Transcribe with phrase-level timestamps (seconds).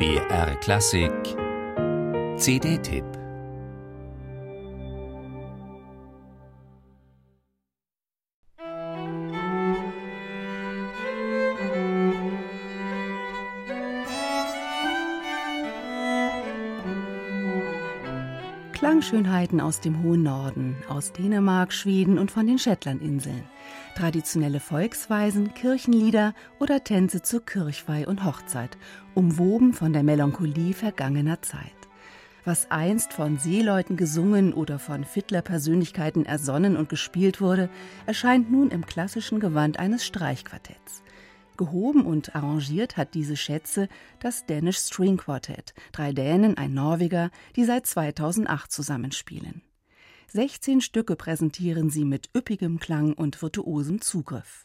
[0.00, 1.36] BR Klassik.
[2.38, 3.19] CD-Tipp
[18.90, 23.44] Klangschönheiten aus dem hohen Norden, aus Dänemark, Schweden und von den Shetlandinseln.
[23.94, 28.76] Traditionelle Volksweisen, Kirchenlieder oder Tänze zur Kirchweih und Hochzeit,
[29.14, 31.70] umwoben von der Melancholie vergangener Zeit.
[32.44, 37.70] Was einst von Seeleuten gesungen oder von Fiddler-Persönlichkeiten ersonnen und gespielt wurde,
[38.06, 41.04] erscheint nun im klassischen Gewand eines Streichquartetts.
[41.60, 47.64] Gehoben und arrangiert hat diese Schätze das Danish String Quartet, drei Dänen, ein Norweger, die
[47.64, 49.60] seit 2008 zusammenspielen.
[50.28, 54.64] 16 Stücke präsentieren sie mit üppigem Klang und virtuosem Zugriff.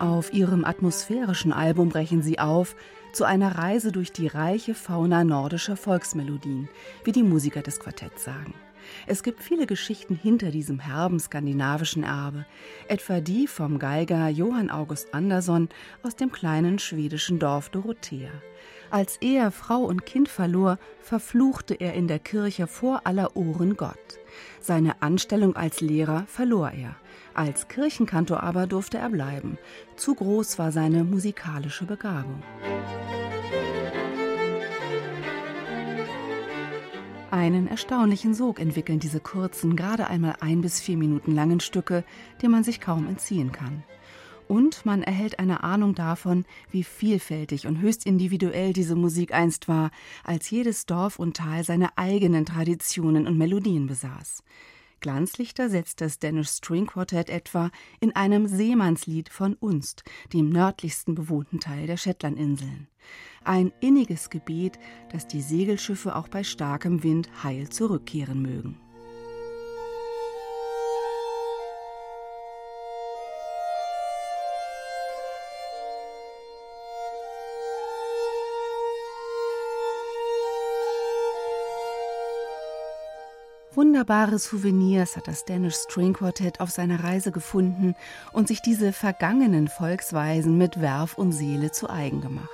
[0.00, 2.74] Auf ihrem atmosphärischen Album brechen sie auf
[3.14, 6.68] zu einer Reise durch die reiche Fauna nordischer Volksmelodien,
[7.04, 8.54] wie die Musiker des Quartetts sagen.
[9.06, 12.44] Es gibt viele Geschichten hinter diesem herben skandinavischen Erbe,
[12.88, 15.68] etwa die vom Geiger Johann August Andersson
[16.02, 18.30] aus dem kleinen schwedischen Dorf Dorothea.
[18.90, 24.20] Als er Frau und Kind verlor, verfluchte er in der Kirche vor aller Ohren Gott.
[24.60, 26.96] Seine Anstellung als Lehrer verlor er.
[27.34, 29.58] Als Kirchenkantor aber durfte er bleiben.
[29.96, 32.42] Zu groß war seine musikalische Begabung.
[37.34, 42.04] Einen erstaunlichen Sog entwickeln diese kurzen, gerade einmal ein bis vier Minuten langen Stücke,
[42.40, 43.82] dem man sich kaum entziehen kann.
[44.46, 49.90] Und man erhält eine Ahnung davon, wie vielfältig und höchst individuell diese Musik einst war,
[50.22, 54.44] als jedes Dorf und Tal seine eigenen Traditionen und Melodien besaß.
[55.04, 60.02] Glanzlichter setzt das Danish String Quartet etwa in einem Seemannslied von Unst,
[60.32, 62.88] dem nördlichsten bewohnten Teil der Shetlandinseln.
[63.44, 64.78] Ein inniges Gebet,
[65.12, 68.80] dass die Segelschiffe auch bei starkem Wind heil zurückkehren mögen.
[83.76, 87.96] Wunderbare Souvenirs hat das Danish String Quartet auf seiner Reise gefunden
[88.32, 92.48] und sich diese vergangenen Volksweisen mit Werf und Seele zu eigen gemacht.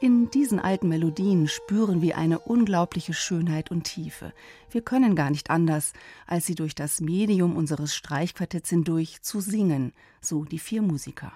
[0.00, 4.32] In diesen alten Melodien spüren wir eine unglaubliche Schönheit und Tiefe.
[4.70, 5.92] Wir können gar nicht anders,
[6.26, 11.32] als sie durch das Medium unseres Streichquartetts hindurch zu singen, so die vier Musiker.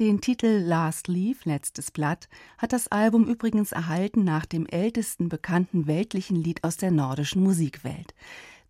[0.00, 2.28] Den Titel Last Leaf, letztes Blatt,
[2.58, 8.12] hat das Album übrigens erhalten nach dem ältesten bekannten weltlichen Lied aus der nordischen Musikwelt.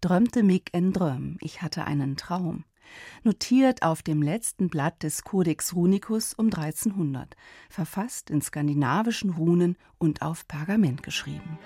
[0.02, 2.64] Drömte mich en Dröm, ich hatte einen Traum.
[3.22, 7.34] Notiert auf dem letzten Blatt des Codex Runicus um 1300,
[7.70, 11.58] verfasst in skandinavischen Runen und auf Pergament geschrieben.